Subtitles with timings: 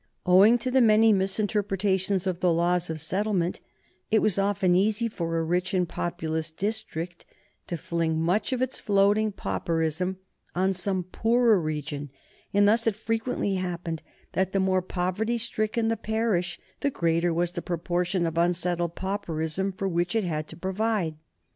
[0.25, 3.59] Owing to the many misinterpretations of the laws of settlement
[4.09, 7.23] it was often easy for a rich and populous district
[7.67, 10.17] to fling much of its floating pauperism
[10.55, 12.09] on some poorer region,
[12.51, 14.01] and thus it frequently happened
[14.31, 19.71] that the more poverty stricken the parish the greater was the proportion of unsettled pauperism
[19.71, 21.13] for which it had to provide.